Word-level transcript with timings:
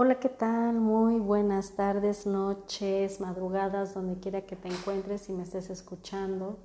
Hola, 0.00 0.20
¿qué 0.20 0.28
tal? 0.28 0.76
Muy 0.76 1.18
buenas 1.18 1.72
tardes, 1.72 2.24
noches, 2.24 3.20
madrugadas, 3.20 3.94
donde 3.94 4.20
quiera 4.20 4.42
que 4.42 4.54
te 4.54 4.68
encuentres 4.68 5.28
y 5.28 5.32
me 5.32 5.42
estés 5.42 5.70
escuchando. 5.70 6.56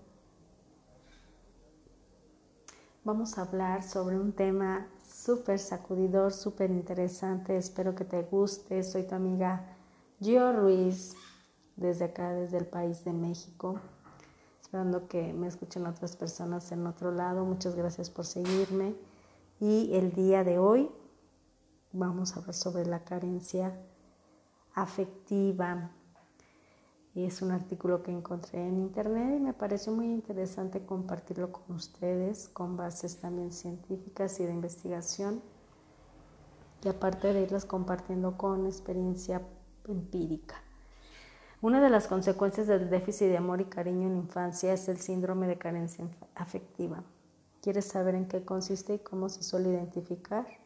Vamos 3.04 3.36
a 3.36 3.42
hablar 3.42 3.82
sobre 3.82 4.20
un 4.20 4.34
tema 4.34 4.88
súper 5.04 5.58
sacudidor, 5.58 6.32
súper 6.32 6.70
interesante. 6.70 7.58
Espero 7.58 7.96
que 7.96 8.06
te 8.06 8.22
guste. 8.22 8.84
Soy 8.84 9.02
tu 9.08 9.16
amiga 9.16 9.66
Gio 10.22 10.54
Ruiz, 10.54 11.16
desde 11.76 12.06
acá, 12.06 12.34
desde 12.34 12.60
el 12.60 12.68
país 12.68 13.04
de 13.04 13.14
México. 13.14 13.80
Esperando 14.62 15.08
que 15.08 15.34
me 15.34 15.48
escuchen 15.48 15.88
otras 15.88 16.16
personas 16.16 16.72
en 16.72 16.86
otro 16.86 17.12
lado. 17.12 17.46
Muchas 17.46 17.74
gracias 17.74 18.12
por 18.12 18.28
seguirme. 18.28 18.94
Y 19.60 19.90
el 19.96 20.12
día 20.14 20.44
de 20.44 20.60
hoy 20.60 20.92
vamos 21.94 22.36
a 22.36 22.40
hablar 22.40 22.56
sobre 22.56 22.86
la 22.86 23.04
carencia 23.04 23.80
afectiva. 24.74 25.92
Es 27.16 27.44
un 27.44 27.52
artículo 27.52 28.02
que 28.02 28.12
encontré 28.12 28.68
en 28.68 28.80
internet 28.80 29.36
y 29.38 29.40
me 29.40 29.54
pareció 29.54 29.94
muy 29.94 30.08
interesante 30.08 30.84
compartirlo 30.84 31.52
con 31.52 31.76
ustedes, 31.76 32.50
con 32.50 32.76
bases 32.76 33.18
también 33.18 33.52
científicas 33.52 34.40
y 34.40 34.46
de 34.46 34.52
investigación. 34.52 35.42
Y 36.84 36.90
aparte 36.90 37.32
de 37.32 37.44
irlas 37.44 37.66
compartiendo 37.66 38.36
con 38.36 38.66
experiencia 38.66 39.42
empírica. 39.88 40.56
Una 41.62 41.80
de 41.80 41.90
las 41.90 42.08
consecuencias 42.08 42.68
del 42.68 42.90
déficit 42.90 43.28
de 43.28 43.38
amor 43.38 43.62
y 43.62 43.66
cariño 43.66 44.08
en 44.08 44.18
infancia 44.18 44.74
es 44.74 44.90
el 44.90 44.98
síndrome 44.98 45.48
de 45.48 45.58
carencia 45.58 46.06
afectiva. 46.36 47.04
¿Quieres 47.62 47.86
saber 47.86 48.16
en 48.16 48.28
qué 48.28 48.44
consiste 48.44 48.96
y 48.96 49.00
cómo 49.00 49.30
se 49.30 49.44
suele 49.44 49.70
identificar? 49.70 50.63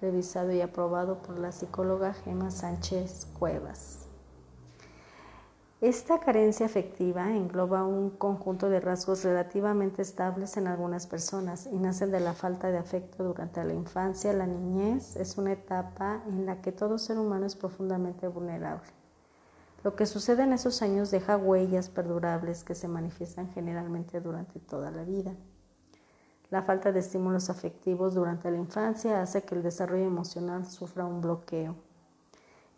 Revisado 0.00 0.52
y 0.52 0.60
aprobado 0.60 1.22
por 1.22 1.38
la 1.38 1.52
psicóloga 1.52 2.14
Gemma 2.14 2.50
Sánchez 2.50 3.26
Cuevas. 3.38 4.08
Esta 5.80 6.18
carencia 6.18 6.66
afectiva 6.66 7.30
engloba 7.36 7.84
un 7.84 8.10
conjunto 8.10 8.68
de 8.68 8.80
rasgos 8.80 9.22
relativamente 9.22 10.02
estables 10.02 10.56
en 10.56 10.66
algunas 10.66 11.06
personas 11.06 11.68
y 11.70 11.76
nacen 11.76 12.10
de 12.10 12.18
la 12.18 12.34
falta 12.34 12.72
de 12.72 12.78
afecto 12.78 13.22
durante 13.22 13.62
la 13.62 13.74
infancia. 13.74 14.32
La 14.32 14.48
niñez 14.48 15.14
es 15.14 15.38
una 15.38 15.52
etapa 15.52 16.24
en 16.26 16.46
la 16.46 16.60
que 16.60 16.72
todo 16.72 16.98
ser 16.98 17.16
humano 17.16 17.46
es 17.46 17.54
profundamente 17.54 18.26
vulnerable. 18.26 18.90
Lo 19.84 19.94
que 19.94 20.06
sucede 20.06 20.42
en 20.42 20.52
esos 20.52 20.82
años 20.82 21.12
deja 21.12 21.36
huellas 21.36 21.88
perdurables 21.88 22.64
que 22.64 22.74
se 22.74 22.88
manifiestan 22.88 23.48
generalmente 23.52 24.20
durante 24.20 24.58
toda 24.58 24.90
la 24.90 25.04
vida. 25.04 25.36
La 26.50 26.62
falta 26.62 26.92
de 26.92 27.00
estímulos 27.00 27.50
afectivos 27.50 28.14
durante 28.14 28.50
la 28.50 28.56
infancia 28.56 29.20
hace 29.20 29.42
que 29.42 29.54
el 29.54 29.62
desarrollo 29.62 30.04
emocional 30.04 30.64
sufra 30.64 31.04
un 31.04 31.20
bloqueo. 31.20 31.76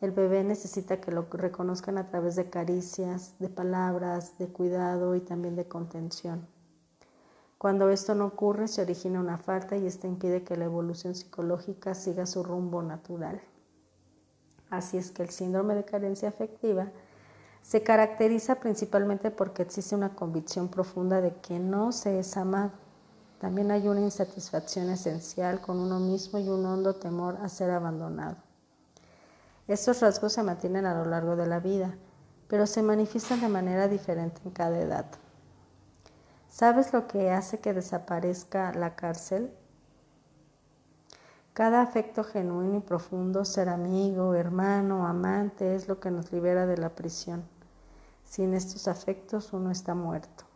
El 0.00 0.10
bebé 0.10 0.42
necesita 0.42 1.00
que 1.00 1.12
lo 1.12 1.28
reconozcan 1.30 1.96
a 1.96 2.08
través 2.08 2.34
de 2.34 2.50
caricias, 2.50 3.36
de 3.38 3.48
palabras, 3.48 4.38
de 4.38 4.48
cuidado 4.48 5.14
y 5.14 5.20
también 5.20 5.54
de 5.54 5.68
contención. 5.68 6.48
Cuando 7.58 7.90
esto 7.90 8.16
no 8.16 8.26
ocurre, 8.26 8.66
se 8.66 8.82
origina 8.82 9.20
una 9.20 9.38
falta 9.38 9.76
y 9.76 9.86
esta 9.86 10.08
impide 10.08 10.42
que 10.42 10.56
la 10.56 10.64
evolución 10.64 11.14
psicológica 11.14 11.94
siga 11.94 12.26
su 12.26 12.42
rumbo 12.42 12.82
natural. 12.82 13.40
Así 14.68 14.96
es 14.96 15.12
que 15.12 15.22
el 15.22 15.30
síndrome 15.30 15.76
de 15.76 15.84
carencia 15.84 16.28
afectiva 16.28 16.90
se 17.62 17.84
caracteriza 17.84 18.56
principalmente 18.56 19.30
porque 19.30 19.62
existe 19.62 19.94
una 19.94 20.16
convicción 20.16 20.68
profunda 20.68 21.20
de 21.20 21.36
que 21.36 21.60
no 21.60 21.92
se 21.92 22.18
es 22.18 22.36
amado 22.36 22.89
también 23.40 23.70
hay 23.70 23.88
una 23.88 24.02
insatisfacción 24.02 24.90
esencial 24.90 25.62
con 25.62 25.80
uno 25.80 25.98
mismo 25.98 26.38
y 26.38 26.46
un 26.50 26.66
hondo 26.66 26.96
temor 26.96 27.38
a 27.42 27.48
ser 27.48 27.70
abandonado. 27.70 28.36
Estos 29.66 30.00
rasgos 30.00 30.34
se 30.34 30.42
mantienen 30.42 30.84
a 30.84 30.94
lo 30.94 31.06
largo 31.06 31.36
de 31.36 31.46
la 31.46 31.58
vida, 31.58 31.94
pero 32.48 32.66
se 32.66 32.82
manifiestan 32.82 33.40
de 33.40 33.48
manera 33.48 33.88
diferente 33.88 34.42
en 34.44 34.50
cada 34.50 34.78
edad. 34.78 35.06
¿Sabes 36.50 36.92
lo 36.92 37.06
que 37.06 37.30
hace 37.30 37.60
que 37.60 37.72
desaparezca 37.72 38.74
la 38.74 38.94
cárcel? 38.94 39.50
Cada 41.54 41.80
afecto 41.80 42.24
genuino 42.24 42.76
y 42.76 42.80
profundo, 42.80 43.46
ser 43.46 43.70
amigo, 43.70 44.34
hermano, 44.34 45.06
amante, 45.06 45.74
es 45.74 45.88
lo 45.88 45.98
que 45.98 46.10
nos 46.10 46.30
libera 46.30 46.66
de 46.66 46.76
la 46.76 46.90
prisión. 46.90 47.42
Sin 48.24 48.52
estos 48.52 48.86
afectos 48.86 49.54
uno 49.54 49.70
está 49.70 49.94
muerto 49.94 50.49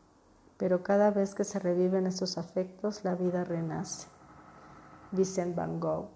pero 0.57 0.83
cada 0.83 1.11
vez 1.11 1.35
que 1.35 1.45
se 1.45 1.59
reviven 1.59 2.07
estos 2.07 2.39
afectos, 2.39 3.05
la 3.05 3.15
vida 3.15 3.45
renace. 3.45 4.09
Vincent 5.11 5.55
Van 5.55 5.81
Gogh. 5.81 6.09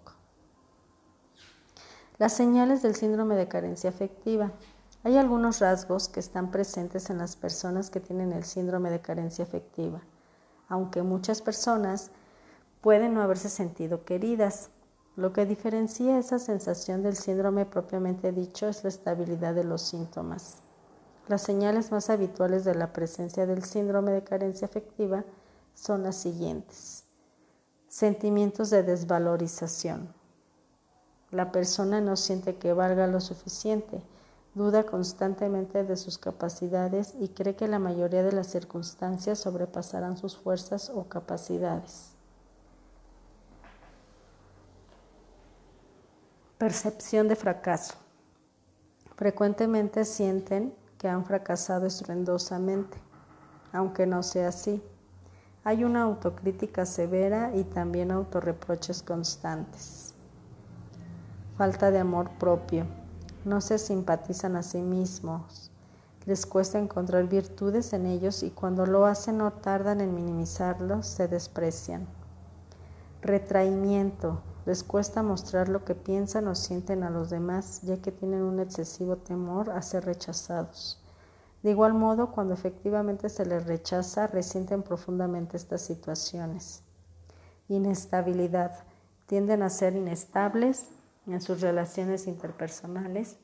Las 2.18 2.32
señales 2.32 2.82
del 2.82 2.96
síndrome 2.96 3.36
de 3.36 3.46
carencia 3.46 3.90
afectiva. 3.90 4.50
Hay 5.04 5.16
algunos 5.16 5.60
rasgos 5.60 6.08
que 6.08 6.18
están 6.18 6.50
presentes 6.50 7.10
en 7.10 7.18
las 7.18 7.36
personas 7.36 7.90
que 7.90 8.00
tienen 8.00 8.32
el 8.32 8.42
síndrome 8.42 8.90
de 8.90 9.00
carencia 9.00 9.44
afectiva, 9.44 10.00
aunque 10.68 11.02
muchas 11.02 11.40
personas 11.40 12.10
pueden 12.80 13.14
no 13.14 13.22
haberse 13.22 13.48
sentido 13.48 14.04
queridas. 14.04 14.70
Lo 15.14 15.32
que 15.32 15.46
diferencia 15.46 16.18
esa 16.18 16.40
sensación 16.40 17.02
del 17.02 17.14
síndrome 17.14 17.66
propiamente 17.66 18.32
dicho 18.32 18.66
es 18.66 18.82
la 18.82 18.88
estabilidad 18.88 19.54
de 19.54 19.64
los 19.64 19.82
síntomas. 19.82 20.62
Las 21.28 21.42
señales 21.42 21.92
más 21.92 22.08
habituales 22.08 22.64
de 22.64 22.74
la 22.74 22.94
presencia 22.94 23.44
del 23.44 23.62
síndrome 23.62 24.12
de 24.12 24.24
carencia 24.24 24.66
afectiva 24.66 25.24
son 25.74 26.02
las 26.02 26.16
siguientes. 26.16 27.04
Sentimientos 27.86 28.70
de 28.70 28.82
desvalorización. 28.82 30.14
La 31.30 31.52
persona 31.52 32.00
no 32.00 32.16
siente 32.16 32.56
que 32.56 32.72
valga 32.72 33.06
lo 33.06 33.20
suficiente, 33.20 34.02
duda 34.54 34.84
constantemente 34.84 35.84
de 35.84 35.96
sus 35.98 36.16
capacidades 36.16 37.14
y 37.20 37.28
cree 37.28 37.54
que 37.54 37.68
la 37.68 37.78
mayoría 37.78 38.22
de 38.22 38.32
las 38.32 38.46
circunstancias 38.46 39.38
sobrepasarán 39.38 40.16
sus 40.16 40.34
fuerzas 40.38 40.90
o 40.94 41.04
capacidades. 41.04 42.12
Percepción 46.56 47.28
de 47.28 47.36
fracaso. 47.36 47.94
Frecuentemente 49.14 50.06
sienten 50.06 50.74
que 50.98 51.08
han 51.08 51.24
fracasado 51.24 51.86
estruendosamente, 51.86 52.98
aunque 53.72 54.06
no 54.06 54.22
sea 54.22 54.48
así. 54.48 54.82
Hay 55.64 55.84
una 55.84 56.02
autocrítica 56.02 56.84
severa 56.86 57.52
y 57.54 57.64
también 57.64 58.10
autorreproches 58.10 59.02
constantes. 59.02 60.14
Falta 61.56 61.90
de 61.90 61.98
amor 61.98 62.30
propio. 62.38 62.86
No 63.44 63.60
se 63.60 63.78
simpatizan 63.78 64.56
a 64.56 64.62
sí 64.62 64.80
mismos. 64.80 65.70
Les 66.26 66.46
cuesta 66.46 66.78
encontrar 66.78 67.28
virtudes 67.28 67.92
en 67.92 68.06
ellos 68.06 68.42
y 68.42 68.50
cuando 68.50 68.84
lo 68.86 69.06
hacen 69.06 69.38
no 69.38 69.50
tardan 69.52 70.00
en 70.00 70.14
minimizarlos, 70.14 71.06
se 71.06 71.26
desprecian. 71.26 72.06
Retraimiento. 73.22 74.40
Les 74.68 74.84
cuesta 74.84 75.22
mostrar 75.22 75.70
lo 75.70 75.86
que 75.86 75.94
piensan 75.94 76.46
o 76.46 76.54
sienten 76.54 77.02
a 77.02 77.08
los 77.08 77.30
demás, 77.30 77.80
ya 77.84 78.02
que 78.02 78.12
tienen 78.12 78.42
un 78.42 78.60
excesivo 78.60 79.16
temor 79.16 79.70
a 79.70 79.80
ser 79.80 80.04
rechazados. 80.04 81.02
De 81.62 81.70
igual 81.70 81.94
modo, 81.94 82.32
cuando 82.32 82.52
efectivamente 82.52 83.30
se 83.30 83.46
les 83.46 83.66
rechaza, 83.66 84.26
resienten 84.26 84.82
profundamente 84.82 85.56
estas 85.56 85.80
situaciones. 85.80 86.82
Inestabilidad. 87.68 88.84
Tienden 89.24 89.62
a 89.62 89.70
ser 89.70 89.96
inestables 89.96 90.90
en 91.26 91.40
sus 91.40 91.62
relaciones 91.62 92.26
interpersonales. 92.26 93.38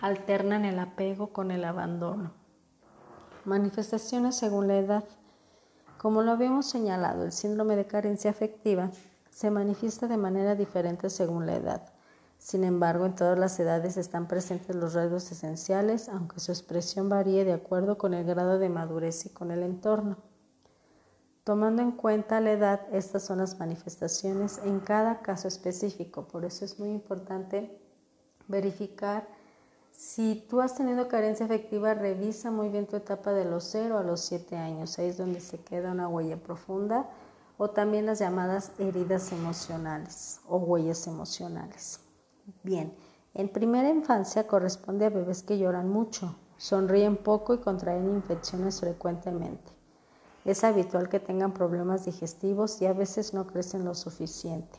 Alternan 0.00 0.64
el 0.64 0.78
apego 0.78 1.34
con 1.34 1.50
el 1.50 1.66
abandono. 1.66 2.32
Manifestaciones 3.44 4.36
según 4.36 4.68
la 4.68 4.78
edad. 4.78 5.04
Como 6.00 6.22
lo 6.22 6.30
habíamos 6.30 6.64
señalado, 6.64 7.24
el 7.24 7.30
síndrome 7.30 7.76
de 7.76 7.86
carencia 7.86 8.30
afectiva 8.30 8.90
se 9.30 9.50
manifiesta 9.50 10.08
de 10.08 10.16
manera 10.16 10.54
diferente 10.54 11.10
según 11.10 11.44
la 11.44 11.56
edad. 11.56 11.92
Sin 12.38 12.64
embargo, 12.64 13.04
en 13.04 13.14
todas 13.14 13.38
las 13.38 13.60
edades 13.60 13.98
están 13.98 14.26
presentes 14.26 14.74
los 14.74 14.94
rasgos 14.94 15.30
esenciales, 15.30 16.08
aunque 16.08 16.40
su 16.40 16.52
expresión 16.52 17.10
varíe 17.10 17.44
de 17.44 17.52
acuerdo 17.52 17.98
con 17.98 18.14
el 18.14 18.24
grado 18.24 18.58
de 18.58 18.70
madurez 18.70 19.26
y 19.26 19.28
con 19.28 19.50
el 19.50 19.62
entorno. 19.62 20.16
Tomando 21.44 21.82
en 21.82 21.92
cuenta 21.92 22.40
la 22.40 22.52
edad, 22.52 22.80
estas 22.94 23.22
son 23.22 23.36
las 23.36 23.58
manifestaciones 23.58 24.58
en 24.64 24.80
cada 24.80 25.20
caso 25.20 25.48
específico. 25.48 26.26
Por 26.26 26.46
eso 26.46 26.64
es 26.64 26.80
muy 26.80 26.88
importante 26.88 27.78
verificar 28.48 29.28
si 30.00 30.46
tú 30.48 30.62
has 30.62 30.74
tenido 30.74 31.08
carencia 31.08 31.44
afectiva, 31.44 31.92
revisa 31.92 32.50
muy 32.50 32.70
bien 32.70 32.86
tu 32.86 32.96
etapa 32.96 33.32
de 33.32 33.44
los 33.44 33.64
0 33.64 33.98
a 33.98 34.02
los 34.02 34.20
7 34.22 34.56
años. 34.56 34.98
Ahí 34.98 35.08
es 35.08 35.18
donde 35.18 35.40
se 35.40 35.58
queda 35.58 35.92
una 35.92 36.08
huella 36.08 36.38
profunda 36.38 37.10
o 37.58 37.68
también 37.68 38.06
las 38.06 38.18
llamadas 38.18 38.72
heridas 38.78 39.30
emocionales 39.30 40.40
o 40.48 40.56
huellas 40.56 41.06
emocionales. 41.06 42.00
Bien, 42.62 42.96
en 43.34 43.50
primera 43.50 43.90
infancia 43.90 44.46
corresponde 44.46 45.04
a 45.04 45.10
bebés 45.10 45.42
que 45.42 45.58
lloran 45.58 45.90
mucho, 45.90 46.34
sonríen 46.56 47.18
poco 47.18 47.52
y 47.52 47.58
contraen 47.58 48.08
infecciones 48.08 48.80
frecuentemente. 48.80 49.70
Es 50.46 50.64
habitual 50.64 51.10
que 51.10 51.20
tengan 51.20 51.52
problemas 51.52 52.06
digestivos 52.06 52.80
y 52.80 52.86
a 52.86 52.94
veces 52.94 53.34
no 53.34 53.46
crecen 53.46 53.84
lo 53.84 53.94
suficiente. 53.94 54.78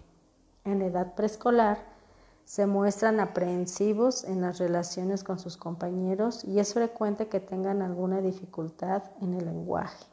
En 0.66 0.82
edad 0.82 1.14
preescolar 1.14 1.91
se 2.52 2.68
muestran 2.68 3.22
aprehensivos 3.22 4.26
en 4.26 4.42
las 4.42 4.58
relaciones 4.58 5.24
con 5.24 5.40
sus 5.40 5.56
compañeros 5.56 6.44
y 6.44 6.60
es 6.60 6.74
frecuente 6.74 7.30
que 7.30 7.40
tengan 7.40 7.82
alguna 7.82 8.20
dificultad 8.20 9.04
en 9.22 9.36
el 9.36 9.46
lenguaje. 9.46 10.06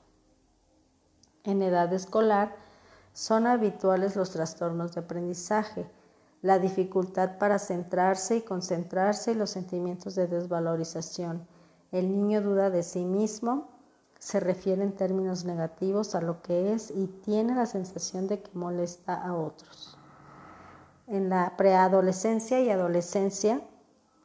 En 1.43 1.63
edad 1.63 1.93
escolar 1.93 2.55
son 3.13 3.49
habituales 3.49 4.15
los 4.15 4.31
trastornos 4.31 4.95
de 4.95 5.01
aprendizaje, 5.01 5.91
la 6.41 6.61
dificultad 6.61 7.39
para 7.39 7.59
centrarse 7.59 8.37
y 8.37 8.43
concentrarse 8.43 9.33
y 9.33 9.35
los 9.35 9.51
sentimientos 9.51 10.15
de 10.15 10.29
desvalorización. 10.29 11.45
El 11.91 12.09
niño 12.13 12.41
duda 12.41 12.71
de 12.71 12.85
sí 12.85 13.05
mismo, 13.05 13.67
se 14.21 14.39
refiere 14.39 14.85
en 14.85 14.93
términos 14.93 15.45
negativos 15.45 16.15
a 16.15 16.21
lo 16.21 16.41
que 16.41 16.73
es 16.73 16.93
y 16.93 17.09
tiene 17.09 17.57
la 17.57 17.67
sensación 17.67 18.29
de 18.29 18.43
que 18.43 18.57
molesta 18.57 19.21
a 19.21 19.35
otros. 19.35 19.98
En 21.09 21.31
la 21.31 21.57
preadolescencia 21.57 22.61
y 22.61 22.69
adolescencia, 22.69 23.63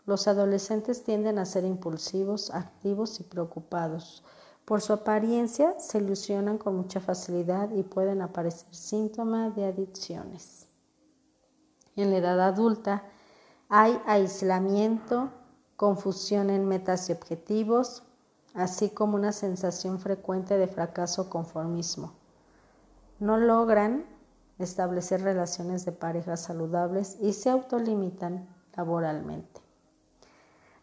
los 0.06 0.27
adolescentes 0.27 1.06
tienden 1.06 1.39
a 1.39 1.45
ser 1.45 1.63
impulsivos, 1.63 2.51
activos 2.51 3.21
y 3.21 3.24
preocupados. 3.24 4.21
Por 4.65 4.81
su 4.81 4.91
apariencia 4.91 5.80
se 5.80 6.00
ilusionan 6.00 6.57
con 6.57 6.75
mucha 6.75 7.00
facilidad 7.00 7.71
y 7.71 7.83
pueden 7.83 8.21
aparecer 8.21 8.75
síntomas 8.75 9.56
de 9.56 9.65
adicciones. 9.65 10.68
En 11.95 12.12
la 12.12 12.18
edad 12.18 12.41
adulta 12.41 13.06
hay 13.69 13.97
aislamiento, 14.06 15.30
confusión 15.77 16.50
en 16.50 16.65
metas 16.65 17.09
y 17.09 17.13
objetivos, 17.13 18.03
así 18.53 18.89
como 18.89 19.15
una 19.15 19.31
sensación 19.31 20.00
frecuente 20.00 20.57
de 20.57 20.68
fracaso 20.68 21.30
conformismo. 21.30 22.12
No 23.19 23.38
logran 23.38 24.06
establecer 24.60 25.22
relaciones 25.22 25.86
de 25.86 25.92
pareja 25.92 26.38
saludables 26.38 27.18
y 27.22 27.34
se 27.34 27.50
autolimitan 27.50 28.48
laboralmente. 28.76 29.62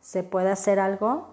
¿Se 0.01 0.23
puede 0.23 0.51
hacer 0.51 0.81
algo? 0.81 1.29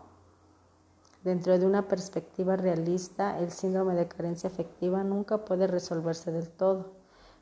Dentro 1.24 1.57
de 1.57 1.66
una 1.66 1.88
perspectiva 1.88 2.56
realista, 2.56 3.39
el 3.39 3.51
síndrome 3.51 3.95
de 3.95 4.07
carencia 4.07 4.50
afectiva 4.50 5.04
nunca 5.04 5.45
puede 5.45 5.68
resolverse 5.68 6.31
del 6.31 6.50
todo, 6.50 6.94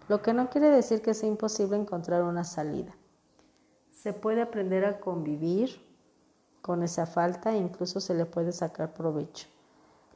lo 0.07 0.21
que 0.21 0.33
no 0.33 0.49
quiere 0.49 0.69
decir 0.69 1.01
que 1.01 1.13
sea 1.13 1.29
imposible 1.29 1.77
encontrar 1.77 2.23
una 2.23 2.43
salida. 2.43 2.95
Se 3.91 4.13
puede 4.13 4.41
aprender 4.41 4.85
a 4.85 4.99
convivir 4.99 5.81
con 6.61 6.83
esa 6.83 7.05
falta 7.05 7.53
e 7.53 7.57
incluso 7.57 7.99
se 7.99 8.13
le 8.13 8.25
puede 8.25 8.51
sacar 8.51 8.93
provecho. 8.93 9.47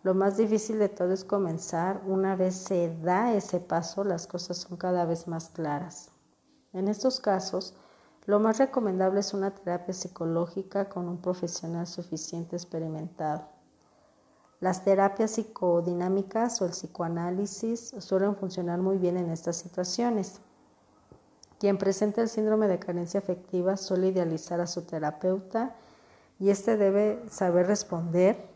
Lo 0.02 0.14
más 0.14 0.38
difícil 0.38 0.80
de 0.80 0.88
todo 0.88 1.12
es 1.12 1.26
comenzar. 1.26 2.02
Una 2.06 2.36
vez 2.36 2.56
se 2.56 2.96
da 3.02 3.34
ese 3.34 3.60
paso, 3.60 4.04
las 4.04 4.28
cosas 4.28 4.58
son 4.58 4.78
cada 4.78 5.06
vez 5.06 5.28
más 5.28 5.50
claras. 5.50 6.12
En 6.72 6.88
estos 6.88 7.20
casos, 7.20 7.74
lo 8.26 8.40
más 8.40 8.60
recomendable 8.60 9.20
es 9.20 9.34
una 9.34 9.52
terapia 9.52 9.94
psicológica 9.94 10.88
con 10.88 11.10
un 11.10 11.18
profesional 11.18 11.86
suficiente 11.86 12.56
experimentado. 12.56 13.48
Las 14.62 14.84
terapias 14.84 15.32
psicodinámicas 15.32 16.62
o 16.62 16.66
el 16.66 16.72
psicoanálisis 16.72 17.94
suelen 18.00 18.36
funcionar 18.36 18.80
muy 18.80 18.98
bien 18.98 19.18
en 19.18 19.30
estas 19.30 19.58
situaciones. 19.58 20.42
Quien 21.60 21.78
presenta 21.78 22.22
el 22.22 22.30
síndrome 22.30 22.68
de 22.68 22.80
carencia 22.80 23.20
afectiva 23.20 23.76
suele 23.76 24.08
idealizar 24.08 24.62
a 24.62 24.68
su 24.68 24.84
terapeuta 24.84 25.76
y 26.40 26.52
éste 26.52 26.78
debe 26.78 27.22
saber 27.30 27.68
responder 27.68 28.48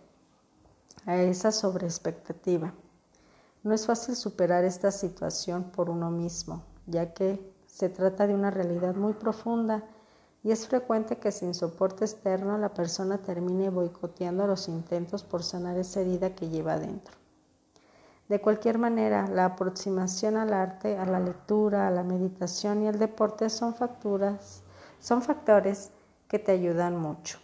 a 1.05 1.17
esa 1.17 1.51
sobreexpectativa. 1.51 2.73
No 3.63 3.73
es 3.73 3.85
fácil 3.85 4.15
superar 4.15 4.63
esta 4.63 4.91
situación 4.91 5.63
por 5.63 5.89
uno 5.89 6.11
mismo, 6.11 6.63
ya 6.85 7.13
que 7.13 7.53
se 7.65 7.89
trata 7.89 8.27
de 8.27 8.35
una 8.35 8.51
realidad 8.51 8.95
muy 8.95 9.13
profunda 9.13 9.83
y 10.44 10.51
es 10.51 10.67
frecuente 10.67 11.17
que 11.17 11.31
sin 11.31 11.53
soporte 11.53 12.03
externo 12.03 12.57
la 12.57 12.73
persona 12.73 13.17
termine 13.17 13.69
boicoteando 13.69 14.45
los 14.45 14.67
intentos 14.67 15.23
por 15.23 15.44
sanar 15.44 15.77
esa 15.77 16.01
herida 16.01 16.35
que 16.35 16.50
lleva 16.50 16.73
adentro. 16.73 17.15
De 18.27 18.41
cualquier 18.41 18.77
manera, 18.77 19.27
la 19.27 19.45
aproximación 19.45 20.38
al 20.38 20.53
arte, 20.53 20.97
a 20.97 21.05
la 21.05 21.19
lectura, 21.19 21.88
a 21.88 21.91
la 21.91 22.03
meditación 22.03 22.83
y 22.83 22.88
al 22.88 23.00
deporte 23.00 23.50
son 23.50 23.75
facturas, 23.75 24.63
son 25.00 25.21
factores 25.21 25.91
que 26.27 26.39
te 26.39 26.51
ayudan 26.51 26.97
mucho. 26.97 27.39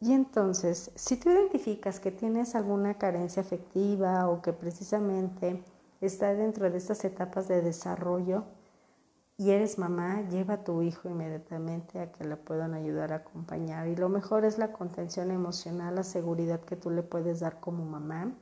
Y 0.00 0.14
entonces, 0.14 0.90
si 0.94 1.16
tú 1.16 1.30
identificas 1.30 2.00
que 2.00 2.10
tienes 2.10 2.54
alguna 2.54 2.94
carencia 2.94 3.42
afectiva 3.42 4.28
o 4.30 4.40
que 4.40 4.54
precisamente 4.54 5.62
está 6.00 6.34
dentro 6.34 6.70
de 6.70 6.78
estas 6.78 7.04
etapas 7.04 7.48
de 7.48 7.60
desarrollo 7.60 8.44
y 9.36 9.50
eres 9.50 9.78
mamá, 9.78 10.22
lleva 10.30 10.54
a 10.54 10.64
tu 10.64 10.80
hijo 10.80 11.10
inmediatamente 11.10 12.00
a 12.00 12.12
que 12.12 12.24
le 12.24 12.36
puedan 12.36 12.72
ayudar 12.72 13.12
a 13.12 13.16
acompañar. 13.16 13.88
Y 13.88 13.96
lo 13.96 14.08
mejor 14.08 14.46
es 14.46 14.56
la 14.56 14.72
contención 14.72 15.30
emocional, 15.30 15.94
la 15.94 16.02
seguridad 16.02 16.60
que 16.60 16.76
tú 16.76 16.90
le 16.90 17.02
puedes 17.02 17.40
dar 17.40 17.60
como 17.60 17.84
mamá. 17.84 18.32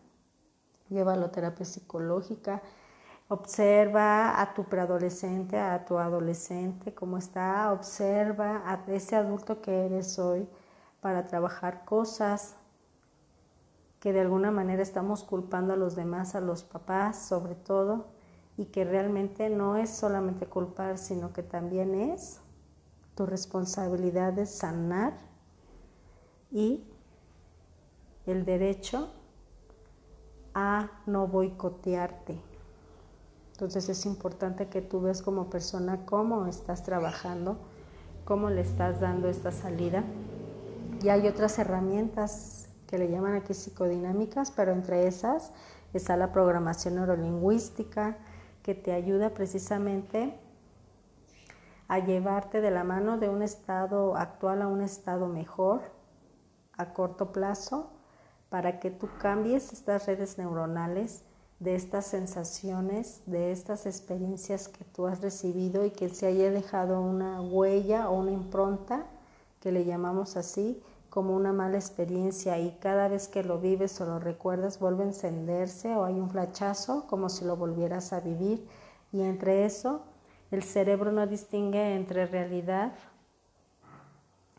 Llévalo 0.90 1.26
a 1.26 1.32
terapia 1.32 1.66
psicológica. 1.66 2.62
Observa 3.28 4.40
a 4.40 4.54
tu 4.54 4.64
preadolescente, 4.64 5.58
a 5.58 5.84
tu 5.84 5.98
adolescente, 5.98 6.94
cómo 6.94 7.18
está. 7.18 7.72
Observa 7.72 8.62
a 8.64 8.84
ese 8.92 9.16
adulto 9.16 9.60
que 9.60 9.86
eres 9.86 10.18
hoy 10.20 10.48
para 11.00 11.26
trabajar 11.26 11.84
cosas 11.84 12.56
que 14.00 14.12
de 14.12 14.20
alguna 14.20 14.50
manera 14.50 14.82
estamos 14.82 15.24
culpando 15.24 15.72
a 15.72 15.76
los 15.76 15.96
demás, 15.96 16.34
a 16.34 16.40
los 16.40 16.62
papás 16.62 17.18
sobre 17.18 17.54
todo, 17.54 18.06
y 18.56 18.66
que 18.66 18.84
realmente 18.84 19.50
no 19.50 19.76
es 19.76 19.90
solamente 19.90 20.46
culpar, 20.46 20.98
sino 20.98 21.32
que 21.32 21.42
también 21.42 21.94
es 21.94 22.40
tu 23.14 23.24
responsabilidad 23.24 24.32
de 24.32 24.46
sanar 24.46 25.16
y 26.50 26.84
el 28.26 28.44
derecho 28.44 29.10
a 30.54 30.90
no 31.06 31.28
boicotearte. 31.28 32.40
Entonces 33.52 33.88
es 33.88 34.06
importante 34.06 34.68
que 34.68 34.82
tú 34.82 35.00
veas 35.00 35.22
como 35.22 35.50
persona 35.50 36.04
cómo 36.04 36.46
estás 36.46 36.82
trabajando, 36.82 37.58
cómo 38.24 38.50
le 38.50 38.60
estás 38.60 39.00
dando 39.00 39.28
esta 39.28 39.52
salida 39.52 40.04
y 41.02 41.08
hay 41.08 41.28
otras 41.28 41.58
herramientas 41.58 42.68
que 42.86 42.98
le 42.98 43.10
llaman 43.10 43.34
aquí 43.34 43.54
psicodinámicas, 43.54 44.50
pero 44.50 44.72
entre 44.72 45.06
esas 45.06 45.52
está 45.92 46.16
la 46.16 46.32
programación 46.32 46.96
neurolingüística 46.96 48.16
que 48.62 48.74
te 48.74 48.92
ayuda 48.92 49.30
precisamente 49.30 50.38
a 51.88 51.98
llevarte 52.00 52.60
de 52.60 52.70
la 52.70 52.84
mano 52.84 53.18
de 53.18 53.28
un 53.28 53.42
estado 53.42 54.16
actual 54.16 54.62
a 54.62 54.68
un 54.68 54.82
estado 54.82 55.26
mejor 55.26 55.80
a 56.76 56.92
corto 56.92 57.32
plazo 57.32 57.90
para 58.48 58.78
que 58.78 58.90
tú 58.90 59.08
cambies 59.18 59.72
estas 59.72 60.06
redes 60.06 60.38
neuronales 60.38 61.24
de 61.60 61.74
estas 61.74 62.06
sensaciones, 62.06 63.22
de 63.26 63.50
estas 63.50 63.86
experiencias 63.86 64.68
que 64.68 64.84
tú 64.84 65.06
has 65.06 65.20
recibido 65.20 65.84
y 65.84 65.90
que 65.90 66.08
se 66.08 66.26
haya 66.26 66.50
dejado 66.50 67.00
una 67.00 67.40
huella 67.40 68.08
o 68.08 68.18
una 68.18 68.30
impronta 68.30 69.06
que 69.60 69.72
le 69.72 69.84
llamamos 69.84 70.36
así, 70.36 70.80
como 71.10 71.34
una 71.34 71.52
mala 71.52 71.76
experiencia 71.76 72.58
y 72.58 72.76
cada 72.80 73.08
vez 73.08 73.28
que 73.28 73.42
lo 73.42 73.58
vives 73.58 74.00
o 74.00 74.06
lo 74.06 74.18
recuerdas 74.18 74.78
vuelve 74.78 75.04
a 75.04 75.06
encenderse 75.06 75.94
o 75.96 76.04
hay 76.04 76.14
un 76.14 76.30
flachazo 76.30 77.06
como 77.06 77.28
si 77.28 77.44
lo 77.44 77.56
volvieras 77.56 78.12
a 78.12 78.20
vivir. 78.20 78.66
Y 79.12 79.22
entre 79.22 79.64
eso 79.64 80.02
el 80.50 80.62
cerebro 80.62 81.12
no 81.12 81.26
distingue 81.26 81.94
entre 81.94 82.26
realidad 82.26 82.92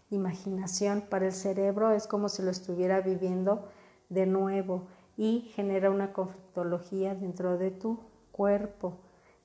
imaginación. 0.10 1.02
Para 1.02 1.28
el 1.28 1.34
cerebro 1.34 1.92
es 1.92 2.08
como 2.08 2.30
si 2.30 2.42
lo 2.42 2.52
estuviera 2.52 3.02
viviendo 3.02 3.68
de 4.10 4.26
nuevo 4.26 4.88
y 5.18 5.52
genera 5.54 5.92
una 5.92 6.14
conflictología 6.14 7.14
dentro 7.14 7.58
de 7.58 7.72
tu 7.72 8.00
cuerpo 8.32 8.98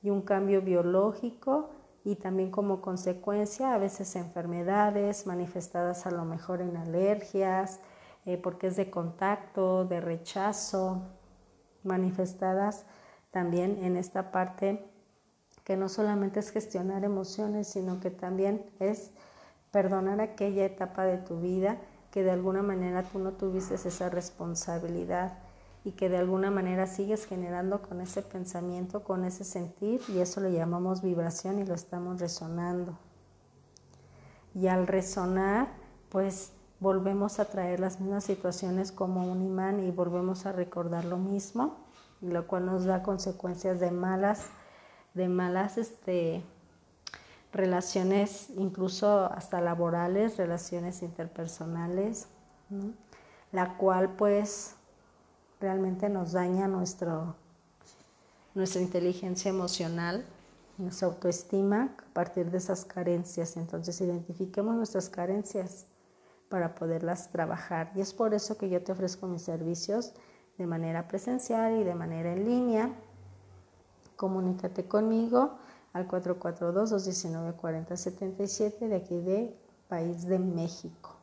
y 0.03 0.11
un 0.11 0.23
cambio 0.23 0.63
biológico 0.63 1.71
y 2.05 2.17
también 2.17 2.51
como 2.51 2.83
consecuencia 2.83 3.75
a 3.75 3.79
veces 3.79 4.15
enfermedades 4.15 5.27
manifestadas 5.27 6.07
a 6.07 6.11
lo 6.11 6.25
mejor 6.25 6.61
en 6.61 6.77
alergias, 6.77 7.81
eh, 8.27 8.37
porque 8.37 8.67
es 8.67 8.77
de 8.77 8.91
contacto, 8.91 9.87
de 9.87 10.01
rechazo, 10.01 11.03
manifestadas 11.83 12.85
también 13.31 13.83
en 13.83 13.97
esta 13.97 14.31
parte 14.31 14.85
que 15.65 15.77
no 15.77 15.89
solamente 15.89 16.41
es 16.41 16.51
gestionar 16.51 17.05
emociones, 17.05 17.69
sino 17.69 18.01
que 18.01 18.11
también 18.11 18.67
es 18.81 19.13
perdonar 19.71 20.21
aquella 20.21 20.67
etapa 20.67 21.05
de 21.05 21.19
tu 21.19 21.41
vida 21.41 21.79
que 22.11 22.23
de 22.23 22.31
alguna 22.31 22.63
manera 22.63 23.03
tú 23.03 23.19
no 23.19 23.33
tuviste 23.33 23.75
esa 23.75 24.09
responsabilidad 24.11 25.39
y 25.85 25.93
que 25.93 26.09
de 26.09 26.17
alguna 26.17 26.51
manera 26.51 26.87
sigues 26.87 27.27
generando 27.27 27.83
con 27.83 28.01
ese 28.01 28.23
pensamiento, 28.23 29.05
con 29.05 29.25
ese 29.25 29.45
sentir 29.45 30.01
y 30.09 30.21
eso 30.21 30.41
le 30.41 30.53
llamamos 30.53 31.03
vibración 31.03 31.59
y 31.59 31.67
lo 31.67 31.75
estamos 31.75 32.21
resonando. 32.21 32.99
y 34.55 34.69
al 34.69 34.87
resonar, 34.87 35.69
pues 36.11 36.53
volvemos 36.79 37.41
a 37.41 37.47
traer 37.47 37.81
las 37.81 38.01
mismas 38.01 38.25
situaciones 38.25 38.93
como 38.93 39.27
un 39.27 39.43
imán 39.43 39.81
y 39.81 39.91
volvemos 39.91 40.47
a 40.47 40.53
recordar 40.53 41.05
lo 41.05 41.17
mismo, 41.17 41.77
lo 42.21 42.47
cual 42.47 42.67
nos 42.67 42.85
da 42.85 43.03
consecuencias 43.03 43.81
de 43.81 43.91
malas, 43.91 44.47
de 45.15 45.29
malas 45.29 45.77
este, 45.77 46.45
relaciones, 47.53 48.51
incluso 48.57 49.27
hasta 49.33 49.61
laborales, 49.61 50.37
relaciones 50.37 51.03
interpersonales, 51.03 52.29
la 53.51 53.77
cual 53.77 54.11
pues 54.17 54.77
realmente 55.65 56.09
nos 56.11 56.33
daña 56.33 56.69
nuestro, 56.69 57.35
nuestra 58.55 58.83
inteligencia 58.83 59.49
emocional, 59.49 60.27
nuestra 60.77 61.09
autoestima 61.09 61.97
a 61.99 62.13
partir 62.13 62.51
de 62.51 62.59
esas 62.59 62.85
carencias. 62.85 63.57
Entonces 63.57 63.99
identifiquemos 64.03 64.77
nuestras 64.77 65.09
carencias 65.09 65.87
para 66.51 66.75
poderlas 66.75 67.31
trabajar. 67.31 67.91
Y 67.95 68.03
es 68.03 68.13
por 68.13 68.35
eso 68.35 68.59
que 68.59 68.69
yo 68.69 68.85
te 68.85 68.93
ofrezco 68.93 69.27
mis 69.27 69.41
servicios 69.41 70.13
de 70.59 70.67
manera 70.67 71.09
presencial 71.09 71.81
y 71.81 71.85
de 71.85 71.95
manera 71.95 72.35
en 72.35 72.45
línea. 72.45 72.91
Comunícate 74.17 74.87
conmigo 74.87 75.57
al 75.95 76.07
442-219-4077 76.09 78.81
de 78.81 78.97
aquí 78.97 79.19
de 79.19 79.57
País 79.89 80.27
de 80.27 80.39
México. 80.39 81.17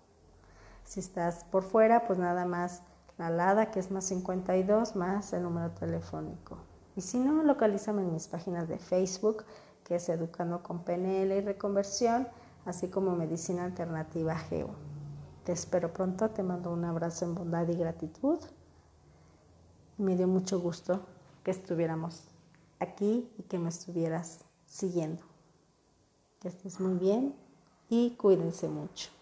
Si 0.83 1.00
estás 1.00 1.43
por 1.43 1.62
fuera, 1.62 2.07
pues 2.07 2.17
nada 2.17 2.45
más 2.45 2.81
la 3.29 3.71
que 3.71 3.79
es 3.79 3.91
más 3.91 4.05
52, 4.05 4.95
más 4.95 5.33
el 5.33 5.43
número 5.43 5.71
telefónico. 5.71 6.57
Y 6.95 7.01
si 7.01 7.19
no, 7.19 7.43
localízame 7.43 8.01
en 8.01 8.13
mis 8.13 8.27
páginas 8.27 8.67
de 8.67 8.77
Facebook, 8.77 9.43
que 9.83 9.95
es 9.95 10.09
Educando 10.09 10.63
con 10.63 10.83
PNL 10.83 11.31
y 11.31 11.41
Reconversión, 11.41 12.27
así 12.65 12.87
como 12.89 13.15
Medicina 13.15 13.63
Alternativa 13.63 14.35
Geo. 14.35 14.69
Te 15.43 15.51
espero 15.51 15.93
pronto, 15.93 16.29
te 16.29 16.43
mando 16.43 16.71
un 16.71 16.85
abrazo 16.85 17.25
en 17.25 17.35
bondad 17.35 17.67
y 17.67 17.75
gratitud. 17.75 18.39
Me 19.97 20.15
dio 20.15 20.27
mucho 20.27 20.59
gusto 20.59 21.01
que 21.43 21.51
estuviéramos 21.51 22.23
aquí 22.79 23.31
y 23.37 23.43
que 23.43 23.59
me 23.59 23.69
estuvieras 23.69 24.45
siguiendo. 24.65 25.23
Que 26.39 26.49
estés 26.49 26.79
muy 26.79 26.97
bien 26.97 27.35
y 27.89 28.11
cuídense 28.11 28.67
mucho. 28.67 29.20